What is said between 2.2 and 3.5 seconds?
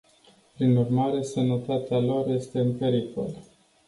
este în pericol.